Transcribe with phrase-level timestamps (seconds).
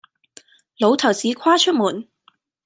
[0.79, 2.07] 老頭子跨出門，